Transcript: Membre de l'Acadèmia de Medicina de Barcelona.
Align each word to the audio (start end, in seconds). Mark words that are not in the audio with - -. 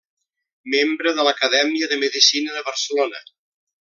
Membre 0.75 1.11
de 1.19 1.25
l'Acadèmia 1.27 1.91
de 1.93 2.01
Medicina 2.05 2.57
de 2.57 2.65
Barcelona. 2.71 3.21